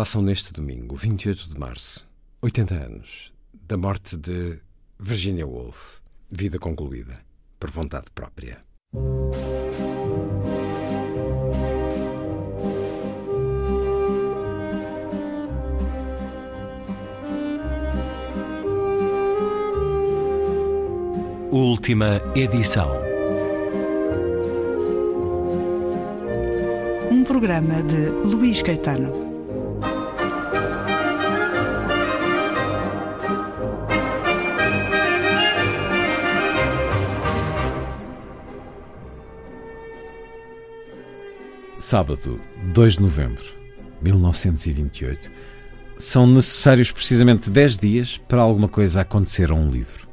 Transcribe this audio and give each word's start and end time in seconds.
Passam 0.00 0.22
neste 0.22 0.50
domingo, 0.50 0.96
28 0.96 1.50
de 1.50 1.60
março, 1.60 2.08
80 2.40 2.74
anos 2.74 3.34
da 3.52 3.76
morte 3.76 4.16
de 4.16 4.58
Virginia 4.98 5.46
Woolf. 5.46 5.98
Vida 6.32 6.58
concluída 6.58 7.20
por 7.58 7.68
vontade 7.68 8.06
própria. 8.14 8.64
Última 21.52 22.22
edição. 22.34 22.90
Um 27.10 27.22
programa 27.22 27.82
de 27.82 28.08
Luís 28.34 28.62
Caetano. 28.62 29.29
Sábado, 41.90 42.40
2 42.72 42.92
de 42.92 43.00
novembro 43.02 43.42
de 44.00 44.12
1928. 44.12 45.28
São 45.98 46.24
necessários 46.24 46.92
precisamente 46.92 47.50
10 47.50 47.78
dias 47.78 48.16
para 48.16 48.40
alguma 48.40 48.68
coisa 48.68 49.00
acontecer 49.00 49.50
a 49.50 49.54
um 49.54 49.68
livro. 49.68 50.06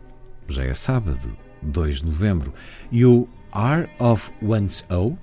Já 0.47 0.63
é 0.63 0.73
sábado, 0.73 1.37
2 1.61 1.97
de 1.97 2.05
novembro, 2.07 2.51
e 2.91 3.05
o 3.05 3.29
R 3.53 3.87
of 3.99 4.31
One's 4.41 4.83
O, 4.89 5.15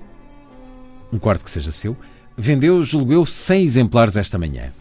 um 1.13 1.19
quarto 1.19 1.45
que 1.45 1.51
seja 1.51 1.73
seu, 1.73 1.97
vendeu, 2.37 2.85
julgo 2.85 3.13
eu, 3.13 3.27
100 3.27 3.65
exemplares 3.65 4.17
esta 4.17 4.39
manhã. 4.39 4.73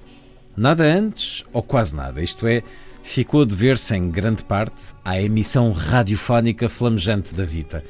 Nada 0.56 0.84
antes, 0.84 1.44
ou 1.52 1.64
quase 1.64 1.96
nada, 1.96 2.22
isto 2.22 2.46
é, 2.46 2.62
ficou 3.02 3.42
a 3.42 3.46
dever-se 3.46 3.96
em 3.96 4.12
grande 4.12 4.46
parte 4.46 4.94
à 5.04 5.20
emissão 5.20 5.72
radiofónica 5.72 6.70
flamejante 6.70 7.34
da 7.34 7.46
Vita 7.46 7.84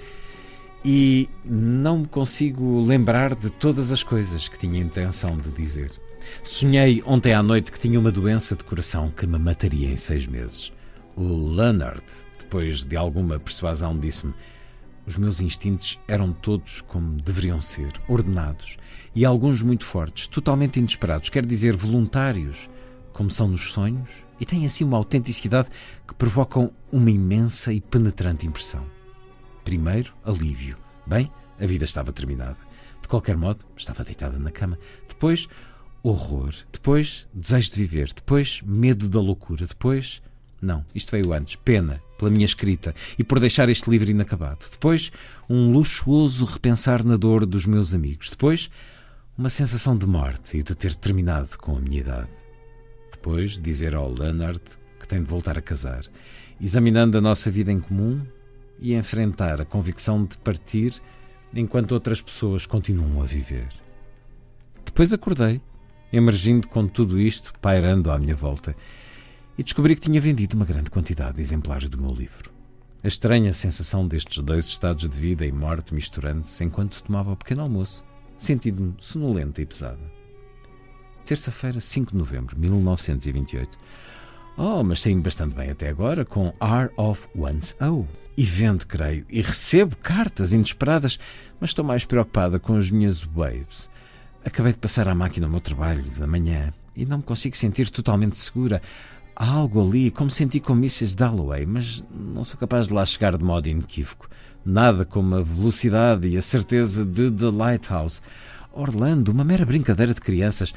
e 0.84 1.30
não 1.46 2.00
me 2.00 2.08
consigo 2.08 2.82
lembrar 2.82 3.36
de 3.36 3.50
todas 3.50 3.92
as 3.92 4.04
coisas 4.04 4.50
que 4.50 4.60
tinha 4.60 4.82
intenção 4.82 5.38
de 5.38 5.50
dizer. 5.50 5.92
Sonhei 6.44 7.02
ontem 7.06 7.34
à 7.34 7.42
noite 7.42 7.72
que 7.72 7.80
tinha 7.80 8.00
uma 8.00 8.12
doença 8.12 8.56
de 8.56 8.64
coração 8.64 9.10
que 9.10 9.26
me 9.26 9.38
mataria 9.38 9.90
em 9.90 9.98
seis 9.98 10.28
meses. 10.28 10.74
O 11.16 11.54
Leonard, 11.54 12.04
depois 12.40 12.84
de 12.84 12.98
alguma 12.98 13.40
persuasão, 13.40 13.98
disse-me: 13.98 14.34
os 15.06 15.18
meus 15.18 15.42
instintos 15.42 16.00
eram 16.08 16.32
todos 16.32 16.82
como 16.82 17.22
deveriam 17.22 17.60
ser, 17.62 17.92
ordenados, 18.08 18.78
e 19.16 19.26
alguns 19.26 19.62
muito 19.62 19.86
fortes, 19.86 20.28
totalmente 20.28 20.80
inesperados, 20.80 21.30
quer 21.30 21.46
dizer, 21.46 21.76
voluntários, 21.76 22.70
como 23.12 23.30
são 23.30 23.48
nos 23.48 23.72
sonhos, 23.72 24.10
e 24.40 24.46
têm 24.46 24.66
assim 24.66 24.84
uma 24.84 24.98
autenticidade 24.98 25.70
que 26.08 26.14
provocam 26.14 26.72
uma 26.92 27.12
imensa 27.12 27.72
e 27.72 27.80
penetrante 27.80 28.48
impressão. 28.48 28.86
Primeiro, 29.64 30.14
alívio. 30.24 30.78
Bem, 31.06 31.32
a 31.60 31.66
vida 31.66 31.86
estava 31.86 32.12
terminada. 32.12 32.58
De 33.02 33.08
qualquer 33.08 33.38
modo, 33.38 33.66
estava 33.76 34.04
deitada 34.04 34.38
na 34.40 34.52
cama. 34.52 34.78
Depois, 35.08 35.48
horror. 36.02 36.54
Depois, 36.72 37.28
desejo 37.34 37.72
de 37.72 37.78
viver. 37.78 38.14
Depois, 38.14 38.62
medo 38.64 39.08
da 39.08 39.20
loucura. 39.20 39.66
Depois, 39.66 40.22
não, 40.62 40.86
isto 40.96 41.12
veio 41.12 41.34
antes. 41.34 41.56
Pena 41.56 42.02
pela 42.18 42.32
minha 42.32 42.46
escrita 42.46 42.96
e 43.18 43.24
por 43.24 43.40
deixar 43.40 43.70
este 43.70 43.90
livro 43.90 44.10
inacabado. 44.10 44.66
Depois, 44.72 45.12
um 45.50 45.72
luxuoso 45.72 46.46
repensar 46.46 47.04
na 47.04 47.18
dor 47.18 47.46
dos 47.46 47.66
meus 47.66 47.94
amigos. 47.94 48.30
Depois, 48.30 48.70
uma 49.38 49.50
sensação 49.50 49.98
de 49.98 50.06
morte 50.06 50.58
e 50.58 50.64
de 50.64 50.76
ter 50.76 50.96
terminado 50.96 51.58
com 51.58 51.76
a 51.76 51.80
minha 51.80 52.00
idade. 52.00 52.30
Depois, 53.12 53.60
dizer 53.60 53.96
ao 53.96 54.12
Leonard 54.12 54.62
que 55.00 55.08
tem 55.08 55.22
de 55.22 55.30
voltar 55.30 55.58
a 55.58 55.62
casar. 55.62 56.04
Examinando 56.62 57.18
a 57.18 57.22
nossa 57.22 57.52
vida 57.52 57.72
em 57.72 57.80
comum, 57.80 58.26
e 58.80 58.94
enfrentar 58.94 59.62
a 59.62 59.66
convicção 59.66 60.26
de 60.26 60.38
partir 60.38 61.02
enquanto 61.54 61.92
outras 61.92 62.22
pessoas 62.22 62.66
continuam 62.66 63.22
a 63.22 63.26
viver. 63.26 63.70
Depois 64.86 65.14
acordei, 65.14 65.62
emergindo 66.12 66.68
com 66.68 66.88
tudo 66.88 67.20
isto 67.20 67.54
pairando 67.60 68.12
à 68.12 68.18
minha 68.18 68.36
volta, 68.36 68.76
e 69.58 69.64
descobri 69.64 69.96
que 69.96 70.02
tinha 70.02 70.20
vendido 70.20 70.56
uma 70.56 70.66
grande 70.66 70.90
quantidade 70.90 71.36
de 71.36 71.42
exemplares 71.42 71.88
do 71.88 71.98
meu 71.98 72.12
livro. 72.12 72.52
A 73.04 73.08
estranha 73.08 73.52
sensação 73.54 74.08
destes 74.08 74.42
dois 74.42 74.66
estados 74.66 75.08
de 75.08 75.18
vida 75.18 75.46
e 75.46 75.52
morte 75.52 75.94
misturando-se 75.94 76.64
enquanto 76.64 77.04
tomava 77.04 77.32
o 77.32 77.38
pequeno 77.38 77.62
almoço, 77.62 78.04
sentindo-me 78.38 78.96
sonolenta 78.98 79.62
e 79.62 79.66
pesada. 79.66 80.00
Terça-feira, 81.26 81.80
5 81.80 82.12
de 82.12 82.18
novembro 82.18 82.56
de 82.56 82.62
1928. 82.62 83.78
Oh, 84.56 84.84
mas 84.84 85.02
saí 85.02 85.16
bastante 85.16 85.56
bem 85.56 85.72
até 85.72 85.90
agora 85.90 86.24
com 86.24 86.54
R 86.62 86.90
of 86.96 87.28
One's 87.36 87.76
O 87.82 88.06
e 88.38 88.46
vendo, 88.46 88.86
creio, 88.86 89.26
e 89.30 89.42
recebo 89.42 89.96
cartas 89.98 90.54
inesperadas, 90.54 91.20
mas 91.60 91.72
estou 91.72 91.86
mais 91.86 92.04
preocupada 92.04 92.60
com 92.60 92.76
as 92.76 92.90
minhas 92.90 93.24
waves. 93.24 93.90
Acabei 94.46 94.74
de 94.74 94.80
passar 94.80 95.08
à 95.08 95.16
máquina 95.16 95.48
o 95.48 95.50
meu 95.50 95.62
trabalho 95.62 96.04
da 96.18 96.28
manhã 96.28 96.74
e 96.96 97.06
não 97.06 97.18
me 97.18 97.24
consigo 97.24 97.56
sentir 97.56 97.90
totalmente 97.90 98.38
segura. 98.38 98.82
Há 99.36 99.50
algo 99.50 99.82
ali, 99.82 100.12
como 100.12 100.30
senti 100.30 100.60
com 100.60 100.74
Mrs. 100.74 101.16
Dalloway, 101.16 101.66
mas 101.66 102.04
não 102.12 102.44
sou 102.44 102.60
capaz 102.60 102.88
de 102.88 102.94
lá 102.94 103.06
chegar 103.06 103.36
de 103.38 103.44
modo 103.44 103.68
inequívoco. 103.68 104.30
Nada 104.66 105.06
como 105.06 105.36
a 105.36 105.42
velocidade 105.42 106.28
e 106.28 106.38
a 106.38 106.42
certeza 106.42 107.06
de 107.06 107.32
The 107.32 107.50
Lighthouse. 107.50 108.22
Orlando, 108.72 109.32
uma 109.32 109.44
mera 109.44 109.66
brincadeira 109.66 110.14
de 110.14 110.22
crianças. 110.22 110.74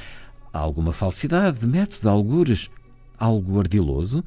Há 0.53 0.59
alguma 0.59 0.93
falsidade 0.93 1.59
de 1.61 1.67
método, 1.67 2.09
algures, 2.09 2.71
algo 3.19 3.59
ardiloso? 3.59 4.25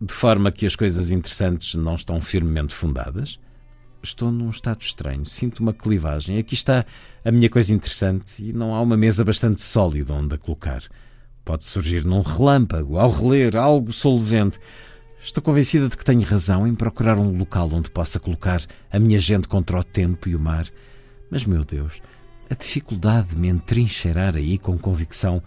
de 0.00 0.12
forma 0.12 0.52
que 0.52 0.66
as 0.66 0.76
coisas 0.76 1.10
interessantes 1.10 1.74
não 1.74 1.94
estão 1.94 2.20
firmemente 2.20 2.74
fundadas? 2.74 3.38
Estou 4.02 4.30
num 4.30 4.50
estado 4.50 4.82
estranho, 4.82 5.24
sinto 5.24 5.60
uma 5.60 5.72
clivagem. 5.72 6.38
Aqui 6.38 6.54
está 6.54 6.84
a 7.24 7.32
minha 7.32 7.48
coisa 7.48 7.74
interessante 7.74 8.44
e 8.44 8.52
não 8.52 8.74
há 8.74 8.80
uma 8.80 8.96
mesa 8.96 9.24
bastante 9.24 9.60
sólida 9.60 10.12
onde 10.12 10.34
a 10.34 10.38
colocar. 10.38 10.82
Pode 11.44 11.64
surgir 11.64 12.04
num 12.04 12.20
relâmpago, 12.20 12.98
ao 12.98 13.10
reler, 13.10 13.56
algo 13.56 13.92
solvente. 13.92 14.60
Estou 15.20 15.42
convencida 15.42 15.88
de 15.88 15.96
que 15.96 16.04
tenho 16.04 16.22
razão 16.22 16.66
em 16.66 16.74
procurar 16.74 17.18
um 17.18 17.36
local 17.36 17.68
onde 17.72 17.90
possa 17.90 18.20
colocar 18.20 18.62
a 18.92 18.98
minha 18.98 19.18
gente 19.18 19.48
contra 19.48 19.78
o 19.78 19.84
tempo 19.84 20.28
e 20.28 20.36
o 20.36 20.40
mar. 20.40 20.66
Mas, 21.30 21.46
meu 21.46 21.64
Deus, 21.64 22.00
a 22.48 22.54
dificuldade 22.54 23.30
de 23.30 23.36
me 23.36 23.48
entrincheirar 23.48 24.36
aí 24.36 24.58
com 24.58 24.78
convicção. 24.78 25.42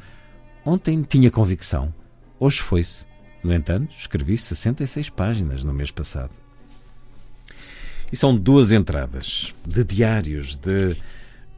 Ontem 0.65 1.01
tinha 1.03 1.31
convicção, 1.31 1.93
hoje 2.39 2.59
foi-se. 2.61 3.05
No 3.43 3.53
entanto, 3.53 3.95
escrevi 3.97 4.37
66 4.37 5.09
páginas 5.09 5.63
no 5.63 5.73
mês 5.73 5.91
passado. 5.91 6.31
E 8.11 8.17
são 8.17 8.35
duas 8.35 8.71
entradas 8.71 9.53
de 9.65 9.83
diários 9.83 10.55
de 10.55 10.95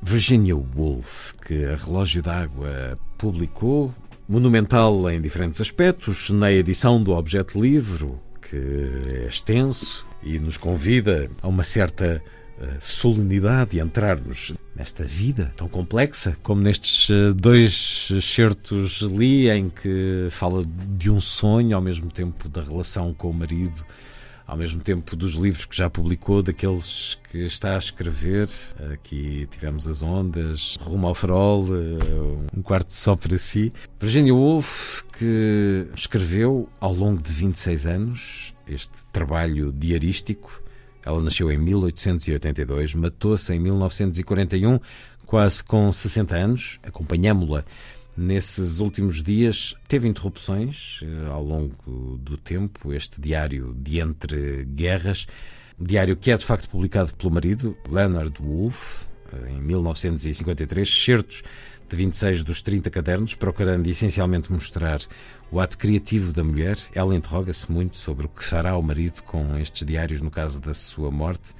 Virginia 0.01 0.55
Woolf, 0.55 1.33
que 1.45 1.65
a 1.65 1.75
Relógio 1.75 2.21
d'Água 2.21 2.99
publicou, 3.17 3.93
monumental 4.27 5.09
em 5.09 5.21
diferentes 5.21 5.61
aspectos, 5.61 6.29
na 6.29 6.51
edição 6.51 7.01
do 7.01 7.11
Objeto 7.11 7.59
Livro, 7.59 8.19
que 8.41 8.57
é 8.57 9.27
extenso 9.27 10.05
e 10.23 10.39
nos 10.39 10.57
convida 10.57 11.29
a 11.41 11.47
uma 11.47 11.63
certa 11.63 12.21
solenidade 12.79 13.77
e 13.77 13.79
entrarmos 13.79 14.53
nesta 14.75 15.03
vida 15.03 15.51
tão 15.55 15.67
complexa, 15.67 16.37
como 16.41 16.61
nestes 16.61 17.09
eh, 17.09 17.33
dois 17.33 18.09
certos 18.21 19.01
li, 19.01 19.49
em 19.49 19.69
que 19.69 20.27
fala 20.31 20.63
de 20.65 21.09
um 21.09 21.19
sonho, 21.19 21.75
ao 21.75 21.81
mesmo 21.81 22.11
tempo 22.11 22.47
da 22.47 22.61
relação 22.61 23.13
com 23.13 23.29
o 23.29 23.33
marido, 23.33 23.85
ao 24.47 24.57
mesmo 24.57 24.81
tempo 24.81 25.15
dos 25.15 25.35
livros 25.35 25.65
que 25.65 25.75
já 25.75 25.89
publicou, 25.89 26.41
daqueles 26.41 27.17
que 27.29 27.39
está 27.39 27.75
a 27.75 27.79
escrever. 27.79 28.49
Aqui 28.93 29.47
tivemos 29.49 29.87
As 29.87 30.01
Ondas, 30.03 30.77
Rumo 30.81 31.07
ao 31.07 31.15
Farol, 31.15 31.65
eh, 31.67 32.57
Um 32.57 32.61
Quarto 32.61 32.93
Só 32.93 33.15
para 33.15 33.37
Si. 33.37 33.71
Virginia 33.99 34.33
Woolf, 34.33 35.03
que 35.17 35.87
escreveu 35.95 36.67
ao 36.79 36.93
longo 36.93 37.21
de 37.21 37.31
26 37.31 37.85
anos 37.85 38.53
este 38.67 39.05
trabalho 39.11 39.71
diarístico 39.71 40.61
ela 41.05 41.21
nasceu 41.21 41.51
em 41.51 41.57
1882, 41.57 42.95
matou-se 42.95 43.53
em 43.53 43.59
1941, 43.59 44.79
quase 45.25 45.63
com 45.63 45.91
60 45.91 46.35
anos. 46.35 46.79
Acompanhámo-la 46.83 47.65
nesses 48.15 48.79
últimos 48.79 49.23
dias. 49.23 49.75
Teve 49.87 50.07
interrupções 50.07 50.99
eh, 51.03 51.27
ao 51.31 51.43
longo 51.43 52.17
do 52.17 52.37
tempo, 52.37 52.93
este 52.93 53.19
diário 53.19 53.75
de 53.77 53.99
entre 53.99 54.65
guerras, 54.65 55.27
diário 55.79 56.15
que 56.15 56.31
é 56.31 56.37
de 56.37 56.45
facto 56.45 56.69
publicado 56.69 57.13
pelo 57.15 57.33
marido, 57.33 57.75
Leonard 57.89 58.33
Woolf, 58.41 59.05
eh, 59.33 59.51
em 59.53 59.61
1953, 59.61 60.87
certos 60.87 61.43
de 61.91 61.97
26 61.97 62.43
dos 62.43 62.61
30 62.61 62.89
cadernos, 62.89 63.35
procurando 63.35 63.85
essencialmente 63.85 64.51
mostrar 64.51 65.01
o 65.51 65.59
ato 65.59 65.77
criativo 65.77 66.31
da 66.31 66.43
mulher. 66.43 66.77
Ela 66.95 67.13
interroga-se 67.13 67.69
muito 67.69 67.97
sobre 67.97 68.25
o 68.25 68.29
que 68.29 68.43
fará 68.43 68.77
o 68.77 68.81
marido 68.81 69.21
com 69.23 69.57
estes 69.57 69.85
diários 69.85 70.21
no 70.21 70.31
caso 70.31 70.61
da 70.61 70.73
sua 70.73 71.11
morte. 71.11 71.53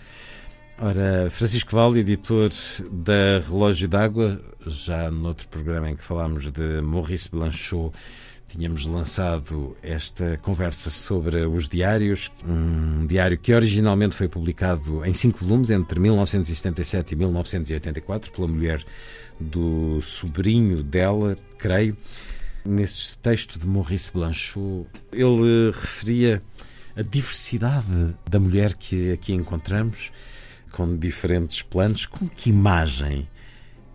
Ora, 0.79 1.29
Francisco 1.29 1.75
Val, 1.75 1.95
editor 1.97 2.49
da 2.89 3.39
Relógio 3.45 3.87
d'Água, 3.87 4.41
já 4.65 5.11
noutro 5.11 5.47
programa 5.49 5.89
em 5.89 5.95
que 5.95 6.03
falámos 6.03 6.49
de 6.49 6.81
Maurice 6.81 7.29
Blanchot, 7.29 7.91
tínhamos 8.47 8.85
lançado 8.85 9.77
esta 9.83 10.37
conversa 10.37 10.89
sobre 10.89 11.45
os 11.45 11.69
diários, 11.69 12.31
um 12.47 13.05
diário 13.05 13.37
que 13.37 13.53
originalmente 13.53 14.15
foi 14.15 14.27
publicado 14.27 15.05
em 15.05 15.13
cinco 15.13 15.39
volumes 15.39 15.69
entre 15.69 15.99
1977 15.99 17.11
e 17.11 17.15
1984 17.15 18.31
pela 18.31 18.47
mulher 18.47 18.83
do 19.41 19.99
sobrinho 20.01 20.83
dela, 20.83 21.37
creio. 21.57 21.97
Nesse 22.63 23.17
texto 23.17 23.57
de 23.57 23.65
Maurice 23.65 24.11
Blanchot, 24.13 24.87
ele 25.11 25.71
referia 25.71 26.41
a 26.95 27.01
diversidade 27.01 28.15
da 28.29 28.39
mulher 28.39 28.75
que 28.75 29.11
aqui 29.11 29.33
encontramos 29.33 30.11
com 30.71 30.95
diferentes 30.95 31.61
planos. 31.61 32.05
Com 32.05 32.27
que 32.27 32.49
imagem 32.49 33.27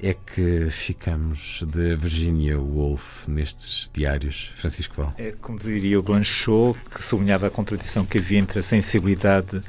é 0.00 0.14
que 0.14 0.68
ficamos 0.68 1.64
de 1.66 1.96
Virginia 1.96 2.60
Woolf 2.60 3.28
nestes 3.28 3.90
diários, 3.92 4.52
Francisco 4.54 4.94
Val? 4.96 5.14
É 5.16 5.32
como 5.32 5.58
diria 5.58 5.98
o 5.98 6.02
Blanchot, 6.02 6.78
que 6.90 7.02
sublinhava 7.02 7.46
a 7.46 7.50
contradição 7.50 8.04
que 8.04 8.18
havia 8.18 8.38
entre 8.38 8.58
a 8.58 8.62
sensibilidade 8.62 9.62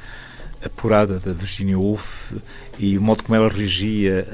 apurada 0.64 1.20
da 1.20 1.34
Virginia 1.34 1.78
Woolf 1.78 2.34
e 2.80 2.98
o 2.98 3.02
modo 3.02 3.24
como 3.24 3.36
ela 3.36 3.50
regia 3.50 4.28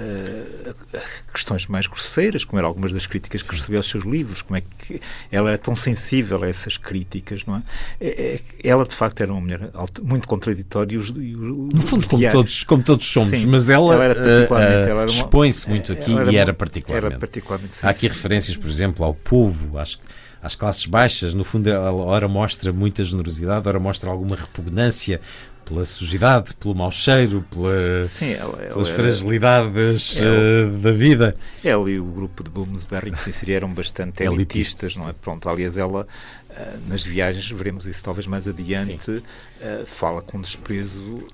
a, 0.94 0.98
a 0.98 1.32
questões 1.32 1.66
mais 1.68 1.88
grosseiras, 1.88 2.44
como 2.44 2.60
eram 2.60 2.68
algumas 2.68 2.92
das 2.92 3.06
críticas 3.06 3.44
que 3.44 3.56
recebeu 3.56 3.80
aos 3.80 3.90
seus 3.90 4.04
livros, 4.04 4.42
como 4.42 4.58
é 4.58 4.62
que 4.62 5.02
ela 5.32 5.50
era 5.50 5.58
tão 5.58 5.76
sensível 5.76 6.44
a 6.44 6.48
essas 6.48 6.78
críticas, 6.78 7.46
não 7.46 7.58
é? 7.58 7.62
é, 8.02 8.36
é 8.36 8.42
ela, 8.64 8.86
de 8.86 8.96
facto, 8.96 9.22
era 9.22 9.32
uma 9.32 9.42
mulher 9.42 9.72
muito 10.02 10.28
contraditória. 10.28 10.96
E 10.96 10.98
os, 10.98 11.10
e 11.10 11.36
no 11.36 11.82
fundo, 11.82 12.08
como 12.08 12.30
todos, 12.30 12.64
como 12.64 12.84
todos 12.84 13.08
somos, 13.08 13.30
Sim, 13.30 13.46
mas 13.46 13.70
ela, 13.70 13.96
ela, 13.96 15.04
uh, 15.04 15.06
expõe-se 15.06 15.70
muito 15.70 15.94
aqui 15.94 16.18
era 16.18 16.32
e 16.32 16.36
era 16.36 16.54
particularmente. 16.54 17.14
Era 17.14 17.20
particularmente 17.20 17.86
Há 17.86 17.90
aqui 17.90 18.08
referências, 18.08 18.58
por 18.58 18.70
exemplo, 18.70 19.06
ao 19.06 19.14
povo, 19.14 19.78
às, 19.78 19.98
às 20.42 20.56
classes 20.56 20.86
baixas. 20.86 21.34
No 21.34 21.44
fundo, 21.44 21.70
ela 21.70 21.94
ora 21.94 22.28
mostra 22.28 22.74
muita 22.74 23.04
generosidade, 23.04 23.68
ora 23.68 23.80
mostra 23.80 24.10
alguma 24.10 24.36
repugnância 24.36 25.22
pela 25.66 25.86
sujidade, 25.86 26.56
pelo 26.56 26.76
mau 26.76 26.92
cheiro, 26.92 27.46
pela, 27.50 28.04
Sim, 28.06 28.34
ela, 28.34 28.62
ela 28.62 28.74
pelas 28.74 28.90
fragilidades 28.90 30.18
ela, 30.18 30.36
uh, 30.36 30.78
da 30.78 30.92
vida. 30.92 31.36
Ela 31.64 31.90
e 31.90 32.00
o 32.00 32.06
grupo 32.06 32.44
de 32.44 32.50
Bloomsbury 32.50 33.12
que 33.12 33.22
se 33.22 33.30
inseriram 33.30 33.74
bastante 33.74 34.24
elitistas, 34.24 34.96
não 34.96 35.10
é? 35.10 35.14
Pronto, 35.14 35.48
aliás, 35.50 35.78
ela 35.78 36.08
uh, 36.50 36.90
nas 36.90 37.04
viagens, 37.04 37.50
veremos 37.50 37.88
isso 37.88 38.04
talvez 38.04 38.28
mais 38.28 38.48
adiante, 38.48 39.12
uh, 39.12 39.86
fala 39.86 40.22
com 40.22 40.40
desprezo 40.40 41.26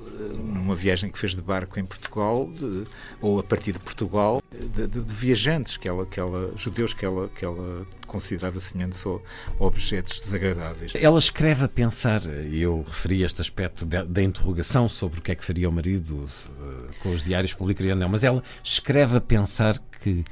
numa 0.44 0.76
viagem 0.76 1.10
que 1.10 1.18
fez 1.18 1.36
de 1.36 1.42
barco 1.42 1.80
em 1.80 1.86
Portugal, 1.86 2.50
de, 2.54 2.86
ou 3.22 3.40
a 3.40 3.44
partir 3.44 3.74
de 3.74 3.80
Portugal, 3.80 4.42
de, 4.52 4.88
de, 4.88 5.02
de, 5.02 5.14
viajantes, 5.14 5.78
que 5.78 5.88
ela, 5.88 6.06
que 6.06 6.20
ela, 6.20 6.52
judeus 6.56 6.94
que 6.94 7.06
ela, 7.06 7.30
que 7.30 7.44
ela 7.44 7.86
considerava 8.10 8.60
semelhantes 8.60 9.04
a 9.06 9.20
objetos 9.58 10.20
desagradáveis. 10.20 10.94
Ela 10.96 11.20
escreve 11.20 11.66
a 11.66 11.70
pensar, 11.70 12.22
e 12.46 12.62
eu 12.62 12.84
referi 12.86 13.24
este 13.24 13.42
aspecto 13.42 13.86
da 13.86 14.24
interrogação 14.24 14.90
sobre 14.90 15.20
o 15.20 15.22
que 15.22 15.32
é 15.32 15.36
que 15.36 15.44
faria 15.44 15.70
o 15.70 15.72
marido 15.72 16.26
uh, 16.26 16.94
com 17.02 17.12
os 17.12 17.24
diários 17.24 17.54
publicariam, 17.54 17.96
não, 17.96 18.10
mas 18.10 18.24
ela 18.24 18.44
escreve 18.64 19.18
a 19.18 19.22
pensar 19.22 19.78
que 20.02 20.24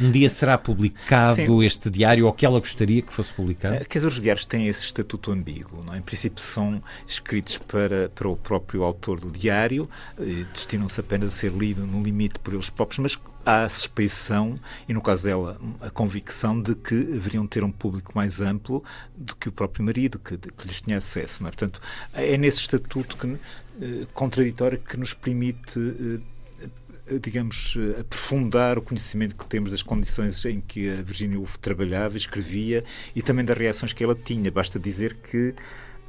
um 0.00 0.10
dia 0.10 0.28
será 0.28 0.58
publicado 0.58 1.34
Sim. 1.34 1.64
este 1.64 1.90
diário 1.90 2.26
ou 2.26 2.32
que 2.32 2.44
ela 2.44 2.58
gostaria 2.58 3.02
que 3.02 3.12
fosse 3.12 3.32
publicado? 3.32 3.76
Eh, 3.76 3.84
quer 3.84 3.98
dizer, 3.98 4.08
os 4.08 4.20
diários 4.20 4.46
têm 4.46 4.68
esse 4.68 4.84
estatuto 4.84 5.30
ambíguo. 5.30 5.82
Não? 5.84 5.94
É? 5.94 5.98
Em 5.98 6.02
princípio, 6.02 6.42
são 6.42 6.82
escritos 7.06 7.58
para, 7.58 8.08
para 8.08 8.28
o 8.28 8.36
próprio 8.36 8.82
autor 8.82 9.20
do 9.20 9.30
diário, 9.30 9.88
eh, 10.18 10.44
destinam-se 10.52 10.98
apenas 11.00 11.28
a 11.28 11.32
ser 11.32 11.52
lido 11.52 11.86
no 11.86 12.02
limite 12.02 12.38
por 12.38 12.54
eles 12.54 12.70
próprios, 12.70 12.98
mas 12.98 13.18
há 13.44 13.64
a 13.64 13.68
suspeição, 13.68 14.58
e 14.88 14.94
no 14.94 15.02
caso 15.02 15.24
dela, 15.24 15.60
a 15.80 15.90
convicção 15.90 16.60
de 16.60 16.74
que 16.74 16.94
deveriam 16.94 17.46
ter 17.46 17.62
um 17.62 17.70
público 17.70 18.12
mais 18.14 18.40
amplo 18.40 18.82
do 19.16 19.36
que 19.36 19.48
o 19.48 19.52
próprio 19.52 19.84
marido, 19.84 20.18
que, 20.18 20.36
que 20.36 20.66
lhes 20.66 20.80
tinha 20.80 20.98
acesso. 20.98 21.42
Não 21.42 21.48
é? 21.48 21.50
Portanto, 21.50 21.80
é 22.14 22.36
nesse 22.36 22.60
estatuto 22.60 23.16
que, 23.16 23.26
eh, 23.80 24.06
contraditório 24.12 24.78
que 24.78 24.96
nos 24.96 25.12
permite 25.12 25.78
eh, 25.78 26.33
digamos, 27.20 27.76
eh, 27.76 28.00
aprofundar 28.00 28.78
o 28.78 28.82
conhecimento 28.82 29.34
que 29.34 29.46
temos 29.46 29.70
das 29.70 29.82
condições 29.82 30.44
em 30.44 30.60
que 30.60 30.90
a 30.90 31.02
Virginia 31.02 31.36
Woolf 31.36 31.56
trabalhava, 31.58 32.16
escrevia 32.16 32.84
e 33.14 33.22
também 33.22 33.44
das 33.44 33.56
reações 33.56 33.92
que 33.92 34.02
ela 34.02 34.14
tinha. 34.14 34.50
Basta 34.50 34.78
dizer 34.78 35.14
que 35.16 35.54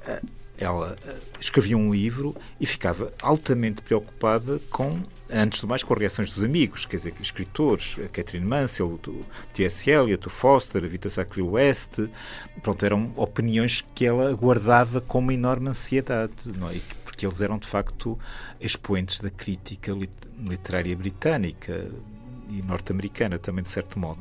eh, 0.08 0.22
ela 0.58 0.96
escrevia 1.40 1.78
um 1.78 1.94
livro 1.94 2.36
e 2.60 2.66
ficava 2.66 3.12
altamente 3.22 3.82
preocupada 3.82 4.60
com, 4.70 5.02
antes 5.30 5.60
do 5.60 5.68
mais, 5.68 5.84
com 5.84 5.94
as 5.94 6.00
reações 6.00 6.34
dos 6.34 6.44
amigos, 6.44 6.86
quer 6.86 6.96
dizer, 6.96 7.14
escritores, 7.22 7.98
a 8.04 8.08
Catherine 8.08 8.46
Mansell, 8.46 8.98
T.S. 9.54 9.90
Eliot, 9.90 10.28
o 10.28 10.30
Foster, 10.30 10.84
a 10.84 10.88
Vita 10.88 11.10
Sackville 11.10 11.50
West, 11.50 12.00
pronto, 12.64 12.86
eram 12.86 13.12
opiniões 13.18 13.84
que 13.94 14.06
ela 14.06 14.34
guardava 14.34 15.02
com 15.02 15.20
uma 15.20 15.34
enorme 15.34 15.70
ansiedade, 15.70 16.54
não 16.58 16.70
é? 16.70 16.80
Porque 17.16 17.26
eles 17.26 17.42
eram 17.42 17.58
de 17.58 17.66
facto 17.66 18.20
expoentes 18.60 19.20
da 19.20 19.30
crítica 19.30 19.94
literária 20.38 20.96
britânica 20.96 21.90
e 22.50 22.62
norte-americana 22.62 23.40
também, 23.40 23.64
de 23.64 23.70
certo 23.70 24.00
modo. 24.00 24.20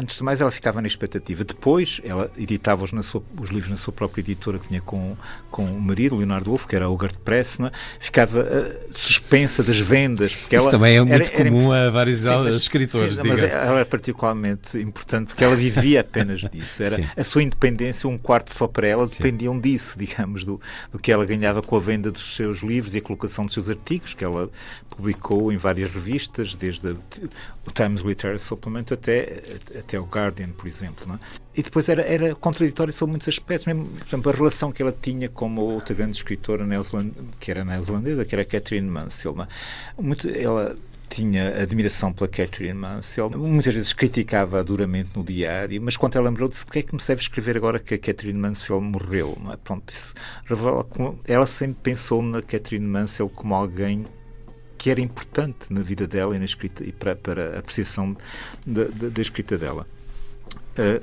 Antes 0.00 0.16
de 0.16 0.22
mais, 0.22 0.40
ela 0.40 0.50
ficava 0.50 0.80
na 0.80 0.86
expectativa. 0.86 1.44
Depois, 1.44 2.00
ela 2.04 2.30
editava 2.36 2.84
os, 2.84 2.90
sua, 3.06 3.22
os 3.40 3.50
livros 3.50 3.70
na 3.70 3.76
sua 3.76 3.92
própria 3.92 4.20
editora, 4.20 4.58
que 4.58 4.68
tinha 4.68 4.80
com, 4.80 5.16
com 5.50 5.64
o 5.64 5.80
marido, 5.80 6.16
Leonardo 6.16 6.50
Wolff, 6.50 6.66
que 6.66 6.76
era 6.76 6.88
o 6.88 6.92
Hogarth 6.92 7.18
Press, 7.18 7.58
é? 7.60 7.70
ficava 7.98 8.40
uh, 8.40 8.90
suspensa 8.92 9.62
das 9.62 9.78
vendas. 9.78 10.34
Porque 10.34 10.56
Isso 10.56 10.64
ela 10.66 10.70
também 10.70 10.96
é 10.96 11.04
muito 11.04 11.30
era, 11.30 11.44
comum 11.44 11.74
era, 11.74 11.88
a 11.88 11.90
vários 11.90 12.18
sim, 12.18 12.28
mas, 12.28 12.54
escritores, 12.54 13.16
sim, 13.16 13.22
Mas 13.26 13.42
ela 13.42 13.76
era 13.76 13.86
particularmente 13.86 14.78
importante, 14.78 15.28
porque 15.28 15.44
ela 15.44 15.56
vivia 15.56 16.00
apenas 16.00 16.40
disso. 16.40 16.82
Era 16.82 17.10
a 17.16 17.24
sua 17.24 17.42
independência, 17.42 18.08
um 18.08 18.18
quarto 18.18 18.54
só 18.54 18.66
para 18.66 18.86
ela, 18.86 19.06
dependiam 19.06 19.58
disso, 19.58 19.98
digamos, 19.98 20.44
do, 20.44 20.60
do 20.90 20.98
que 20.98 21.10
ela 21.10 21.24
ganhava 21.24 21.62
com 21.62 21.76
a 21.76 21.80
venda 21.80 22.10
dos 22.10 22.36
seus 22.36 22.58
livros 22.58 22.94
e 22.94 22.98
a 22.98 23.02
colocação 23.02 23.44
dos 23.44 23.54
seus 23.54 23.70
artigos, 23.70 24.14
que 24.14 24.24
ela 24.24 24.50
publicou 24.88 25.52
em 25.52 25.56
várias 25.56 25.92
revistas, 25.92 26.54
desde 26.54 26.88
a, 26.88 26.94
o 27.66 27.70
Times 27.70 28.02
Literary 28.02 28.38
Supplement 28.38 28.86
até, 28.92 29.42
até 29.78 29.98
o 29.98 30.04
Guardian, 30.04 30.50
por 30.50 30.66
exemplo. 30.66 31.06
Não 31.06 31.14
é? 31.14 31.18
E 31.56 31.62
depois 31.62 31.88
era, 31.88 32.02
era 32.02 32.34
contraditório 32.34 32.92
sobre 32.92 33.12
muitos 33.12 33.28
aspectos, 33.28 33.66
mesmo, 33.66 33.86
por 33.86 34.06
exemplo, 34.06 34.32
a 34.32 34.34
relação 34.34 34.72
que 34.72 34.82
ela 34.82 34.92
tinha 34.92 35.28
com 35.28 35.54
outra 35.56 35.94
grande 35.94 36.16
escritora 36.16 36.66
que 37.38 37.50
era 37.50 37.64
neozelandesa, 37.64 38.24
que 38.24 38.34
era 38.34 38.44
Catherine 38.44 38.88
Mansell. 38.88 39.36
É? 39.42 40.02
Muito, 40.02 40.28
ela 40.28 40.74
tinha 41.08 41.62
admiração 41.62 42.12
pela 42.12 42.26
Catherine 42.26 42.74
Mansell, 42.74 43.30
muitas 43.30 43.72
vezes 43.72 43.92
criticava 43.92 44.64
duramente 44.64 45.16
no 45.16 45.22
diário, 45.22 45.80
mas 45.80 45.96
quando 45.96 46.16
ela 46.16 46.28
lembrou 46.28 46.48
disse: 46.48 46.64
o 46.64 46.66
que 46.66 46.80
é 46.80 46.82
que 46.82 46.92
me 46.92 47.00
serve 47.00 47.22
escrever 47.22 47.56
agora 47.56 47.78
que 47.78 47.94
a 47.94 47.98
Catherine 47.98 48.38
Mansell 48.38 48.80
morreu? 48.80 49.38
É? 49.52 49.56
Pronto, 49.56 49.92
isso 49.92 50.14
revela 50.44 50.82
como 50.82 51.20
ela 51.24 51.46
sempre 51.46 51.76
pensou 51.82 52.20
na 52.20 52.42
Catherine 52.42 52.86
Mansell 52.86 53.28
como 53.28 53.54
alguém 53.54 54.04
que 54.84 54.90
era 54.90 55.00
importante 55.00 55.72
na 55.72 55.80
vida 55.80 56.06
dela 56.06 56.36
e, 56.36 56.38
na 56.38 56.44
escrita, 56.44 56.84
e 56.84 56.92
para, 56.92 57.16
para 57.16 57.56
a 57.56 57.58
apreciação 57.60 58.14
da, 58.66 58.84
da, 58.84 59.08
da 59.08 59.22
escrita 59.22 59.56
dela. 59.56 59.86
Uh, 60.78 61.02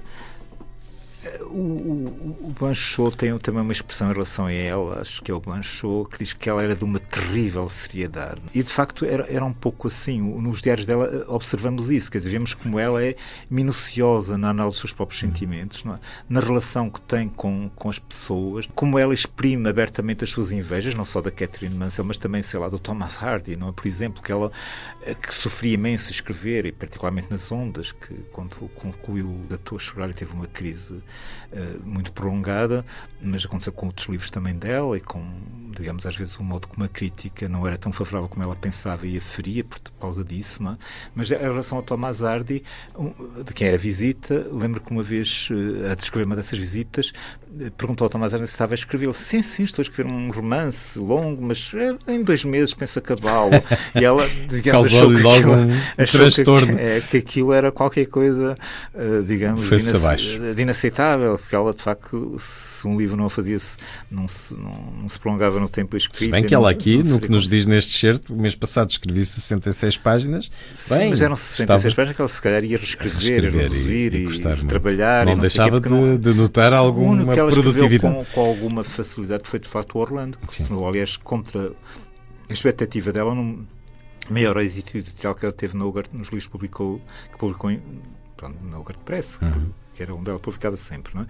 o, 1.41 1.53
o, 1.53 2.47
o 2.47 2.55
Blanchot 2.57 3.15
tem 3.15 3.37
também 3.37 3.61
uma 3.61 3.71
expressão 3.71 4.09
em 4.09 4.13
relação 4.13 4.45
a 4.47 4.53
ela, 4.53 5.01
acho 5.01 5.21
que 5.21 5.29
é 5.29 5.33
o 5.33 5.39
Blanchot, 5.39 6.09
que 6.09 6.19
diz 6.19 6.33
que 6.33 6.49
ela 6.49 6.63
era 6.63 6.75
de 6.75 6.83
uma 6.83 6.99
terrível 6.99 7.69
seriedade. 7.69 8.41
E 8.55 8.63
de 8.63 8.71
facto 8.71 9.05
era, 9.05 9.31
era 9.31 9.45
um 9.45 9.53
pouco 9.53 9.87
assim. 9.87 10.19
Nos 10.19 10.61
diários 10.61 10.87
dela 10.87 11.05
eh, 11.05 11.25
observamos 11.27 11.89
isso, 11.91 12.09
quer 12.09 12.17
dizer, 12.17 12.31
vemos 12.31 12.53
como 12.53 12.79
ela 12.79 13.03
é 13.03 13.15
minuciosa 13.49 14.37
na 14.37 14.49
análise 14.49 14.75
dos 14.75 14.81
seus 14.81 14.93
próprios 14.93 15.19
sentimentos, 15.19 15.83
é? 15.85 15.99
na 16.27 16.39
relação 16.39 16.89
que 16.89 17.01
tem 17.01 17.29
com, 17.29 17.69
com 17.75 17.89
as 17.89 17.99
pessoas, 17.99 18.67
como 18.73 18.97
ela 18.97 19.13
exprime 19.13 19.69
abertamente 19.69 20.23
as 20.23 20.31
suas 20.31 20.51
invejas, 20.51 20.95
não 20.95 21.05
só 21.05 21.21
da 21.21 21.29
Catherine 21.29 21.75
Mansell, 21.75 22.05
mas 22.05 22.17
também, 22.17 22.41
sei 22.41 22.59
lá, 22.59 22.67
do 22.67 22.79
Thomas 22.79 23.21
Hardy, 23.21 23.55
não 23.55 23.69
é? 23.69 23.71
por 23.71 23.85
exemplo, 23.85 24.23
que 24.23 24.31
ela 24.31 24.51
eh, 25.03 25.13
que 25.13 25.33
sofria 25.33 25.75
imenso 25.75 26.09
escrever, 26.09 26.65
e 26.65 26.71
particularmente 26.71 27.27
nas 27.29 27.51
ondas, 27.51 27.91
que 27.91 28.13
quando 28.31 28.55
concluiu 28.75 29.41
da 29.47 29.57
tua 29.57 29.77
chorar 29.77 30.09
e 30.09 30.13
teve 30.13 30.33
uma 30.33 30.47
crise 30.47 31.01
uh, 31.51 31.80
muito 31.84 32.12
prolongada, 32.12 32.86
mas 33.22 33.46
aconteceu 33.46 33.72
com 33.74 33.88
outros 33.88 34.08
livros 34.08 34.30
também 34.30 34.56
dela 34.56 34.98
e 34.98 35.01
com, 35.01 35.24
digamos, 35.75 36.06
às 36.06 36.15
vezes 36.15 36.38
o 36.38 36.44
modo 36.44 36.68
como 36.68 36.84
a 36.84 36.88
crítica 36.88 37.48
não 37.48 37.68
era 37.68 37.77
tão 37.77 37.91
favorável 37.91 38.27
como 38.27 38.44
ela 38.44 38.56
pensava 38.56 39.06
e 39.06 39.18
a 39.18 39.22
feria 39.22 39.63
por 39.63 39.80
causa 40.00 40.24
disso, 40.24 40.63
não 40.63 40.74
é? 40.74 40.77
Mas 41.13 41.30
em 41.30 41.38
relação 41.38 41.77
ao 41.77 41.84
Tomás 41.84 42.24
Hardy, 42.24 42.63
de 43.46 43.53
quem 43.53 43.68
era 43.68 43.77
visita, 43.77 44.48
lembro 44.51 44.82
que 44.82 44.91
uma 44.91 45.03
vez, 45.03 45.50
uh, 45.51 45.91
a 45.91 45.96
descrever 45.96 46.25
uma 46.25 46.36
dessas 46.36 46.58
visitas, 46.58 47.13
uh, 47.51 47.72
perguntou 47.72 48.06
ao 48.06 48.10
Tomás 48.10 48.34
Hardy 48.34 48.48
se 48.48 48.53
estava 48.53 48.74
a 48.74 48.75
escrever. 48.75 49.06
Ele, 49.06 49.13
sim, 49.13 49.41
sim, 49.41 49.63
estou 49.63 49.82
a 49.82 49.86
escrever 49.86 50.10
um 50.10 50.32
romance 50.32 50.98
longo, 50.98 51.41
mas 51.44 51.72
em 52.08 52.24
dois 52.24 52.44
meses 52.44 52.74
penso 52.74 53.00
acabá-lo. 53.00 53.51
e 54.00 54.03
ela, 54.03 54.27
digamos, 54.48 54.88
achou 54.88 55.13
que, 55.13 55.22
logo 55.22 55.53
aquilo, 55.53 55.53
um 55.53 56.06
transtorno. 56.06 56.75
Que, 56.75 56.82
é, 56.82 57.01
que 57.01 57.18
aquilo 57.18 57.53
era 57.53 57.72
qualquer 57.72 58.06
coisa, 58.06 58.56
digamos, 59.25 59.62
de 59.68 60.62
inaceitável 60.62 61.00
porque 61.39 61.55
ela, 61.55 61.74
de 61.74 61.81
facto, 61.81 62.36
se 62.38 62.88
um 62.88 62.98
livro 62.98 63.17
não 63.17 63.29
fazia 63.29 63.58
-se, 63.58 63.77
não, 64.10 64.27
se, 64.27 64.58
não, 64.58 64.72
não 65.01 65.08
se 65.08 65.20
prolongava 65.20 65.60
no 65.60 65.70
tempo 65.70 65.96
escrito. 65.98 66.20
Se 66.20 66.29
bem 66.29 66.43
que 66.43 66.53
ela 66.53 66.70
aqui, 66.70 67.03
no 67.03 67.20
que 67.20 67.29
nos 67.29 67.48
diz 67.48 67.65
neste 67.65 67.96
excerto, 67.96 68.34
o 68.34 68.38
mês 68.38 68.55
passado 68.55 68.89
escrevi 68.89 69.24
66 69.24 69.98
páginas. 69.98 70.51
Sim, 70.74 70.96
bem, 70.96 71.10
mas 71.10 71.22
eram 71.22 71.36
66 71.36 71.93
páginas 71.93 72.15
que 72.15 72.22
ela 72.22 72.29
se 72.29 72.41
calhar 72.41 72.63
ia 72.63 72.77
reescrever, 72.77 73.17
reescrever 73.17 73.62
reduzir 73.63 74.13
e, 74.13 74.27
e, 74.27 74.63
e 74.63 74.67
trabalhar. 74.67 75.25
Não, 75.25 75.34
não 75.34 75.41
deixava 75.41 75.79
de, 75.79 75.89
não... 75.89 76.17
de, 76.17 76.34
notar 76.34 76.74
alguma 76.74 77.34
produtividade. 77.34 78.15
Com, 78.15 78.25
com, 78.25 78.41
alguma 78.41 78.84
facilidade 78.84 79.43
foi, 79.46 79.60
de 79.60 79.67
facto, 79.67 79.96
o 79.96 80.00
Orlando, 80.00 80.38
que 80.38 80.63
tornou, 80.63 80.88
aliás, 80.88 81.17
contra 81.17 81.72
a 82.50 82.53
expectativa 82.53 83.12
dela, 83.12 83.34
num 83.34 83.65
maior 84.29 84.58
êxito 84.58 84.98
editorial 84.98 85.36
que 85.36 85.46
ela 85.46 85.53
teve 85.53 85.75
no 85.75 85.88
Hogarth, 85.88 86.13
nos 86.13 86.27
livros 86.27 86.46
que 86.46 86.51
publicou, 86.51 87.01
que 87.31 87.38
publicou 87.38 87.72
pronto, 88.38 88.58
na 88.63 88.79
Hogarth 88.79 89.01
Press, 89.03 89.39
uhum. 89.41 89.72
Que 90.01 90.03
era 90.03 90.15
onde 90.15 90.29
ela 90.29 90.39
publicava 90.39 90.75
sempre, 90.75 91.13
não 91.13 91.22
é? 91.22 91.25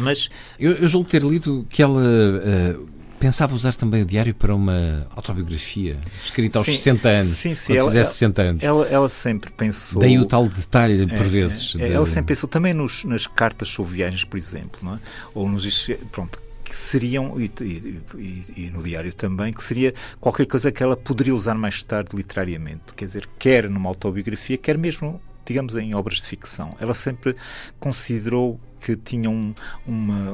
Mas 0.00 0.30
eu, 0.58 0.72
eu 0.72 0.88
julgo 0.88 1.08
ter 1.08 1.22
lido 1.22 1.66
que 1.68 1.82
ela 1.82 2.00
uh, 2.00 2.88
pensava 3.18 3.54
usar 3.54 3.74
também 3.74 4.02
o 4.02 4.06
diário 4.06 4.34
para 4.34 4.54
uma 4.54 5.06
autobiografia 5.14 5.98
escrita 6.22 6.58
aos 6.58 6.66
sim, 6.66 6.72
60 6.72 7.08
anos. 7.08 7.26
Sim, 7.26 7.54
sim. 7.54 7.76
Ela, 7.76 7.88
fizesse 7.88 8.12
60 8.12 8.42
anos. 8.42 8.62
Ela, 8.62 8.86
ela 8.86 9.08
sempre 9.08 9.50
pensou. 9.52 10.00
Daí 10.00 10.18
o 10.18 10.24
tal 10.24 10.48
detalhe, 10.48 11.06
por 11.06 11.26
é, 11.26 11.28
vezes. 11.28 11.74
É, 11.76 11.88
de... 11.88 11.92
Ela 11.92 12.06
sempre 12.06 12.34
pensou 12.34 12.48
também 12.48 12.72
nos, 12.72 13.04
nas 13.04 13.26
cartas 13.26 13.68
sobre 13.68 13.92
viagens, 13.96 14.24
por 14.24 14.38
exemplo, 14.38 14.80
não 14.82 14.94
é? 14.94 14.98
ou 15.34 15.48
nos. 15.48 15.90
Pronto, 16.10 16.40
que 16.64 16.74
seriam, 16.74 17.38
e, 17.38 17.50
e, 17.60 18.44
e, 18.56 18.70
no 18.70 18.82
diário 18.82 19.12
também, 19.12 19.52
que 19.52 19.62
seria 19.62 19.92
qualquer 20.18 20.46
coisa 20.46 20.72
que 20.72 20.82
ela 20.82 20.96
poderia 20.96 21.34
usar 21.34 21.54
mais 21.54 21.82
tarde 21.82 22.16
literariamente. 22.16 22.94
Quer 22.96 23.04
dizer, 23.04 23.28
quer 23.38 23.68
numa 23.68 23.90
autobiografia, 23.90 24.56
quer 24.56 24.78
mesmo, 24.78 25.20
digamos, 25.44 25.76
em 25.76 25.94
obras 25.94 26.16
de 26.16 26.26
ficção. 26.26 26.76
Ela 26.80 26.94
sempre 26.94 27.36
considerou 27.78 28.60
que 28.82 28.96
tinham 28.96 29.54
uma, 29.86 30.32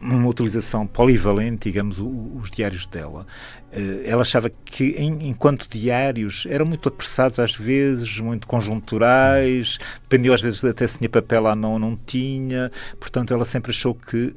uma 0.00 0.28
utilização 0.28 0.86
polivalente, 0.86 1.64
digamos, 1.68 1.98
os 1.98 2.50
diários 2.50 2.86
dela. 2.86 3.26
Eh, 3.72 4.02
ela 4.04 4.22
achava 4.22 4.48
que, 4.48 4.94
enquanto 4.98 5.68
diários, 5.68 6.46
eram 6.48 6.64
muito 6.64 6.88
apressados 6.88 7.40
às 7.40 7.52
vezes, 7.54 8.20
muito 8.20 8.46
conjunturais, 8.46 9.78
dependia 10.02 10.32
às 10.32 10.40
vezes 10.40 10.64
até 10.64 10.86
se 10.86 10.98
tinha 10.98 11.10
papel 11.10 11.44
ou 11.44 11.56
não, 11.56 11.78
não 11.78 11.96
tinha. 11.96 12.70
Portanto, 13.00 13.34
ela 13.34 13.44
sempre 13.44 13.72
achou 13.72 13.94
que 13.94 14.32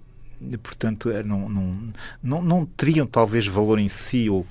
portanto 0.64 1.10
é, 1.10 1.24
não, 1.24 1.48
não, 1.48 1.94
não, 2.22 2.42
não 2.42 2.66
teriam 2.66 3.06
talvez 3.06 3.46
valor 3.48 3.80
em 3.80 3.88
si 3.88 4.30
ou, 4.30 4.46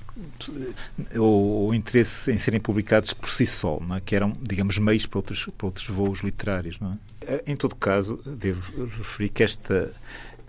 ou, 1.15 1.21
ou 1.65 1.75
interesse 1.75 2.31
em 2.31 2.37
serem 2.37 2.59
publicados 2.59 3.13
por 3.13 3.29
si 3.29 3.45
só, 3.45 3.79
é? 3.95 4.01
que 4.01 4.15
eram, 4.15 4.35
digamos, 4.41 4.77
meios 4.77 5.05
para 5.05 5.19
outros, 5.19 5.49
para 5.57 5.67
outros 5.67 5.87
voos 5.87 6.21
literários. 6.21 6.79
É? 7.21 7.43
Em 7.45 7.55
todo 7.55 7.75
caso, 7.75 8.21
devo 8.25 8.85
referir 8.85 9.29
que 9.29 9.43
esta, 9.43 9.91